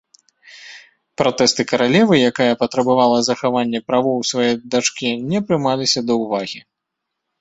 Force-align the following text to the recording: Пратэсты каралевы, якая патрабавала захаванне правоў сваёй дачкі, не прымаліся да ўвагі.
Пратэсты 1.21 1.65
каралевы, 1.71 2.15
якая 2.29 2.49
патрабавала 2.63 3.19
захаванне 3.29 3.79
правоў 3.91 4.17
сваёй 4.33 4.55
дачкі, 4.77 5.09
не 5.35 5.39
прымаліся 5.51 5.99
да 6.09 6.13
ўвагі. 6.23 6.59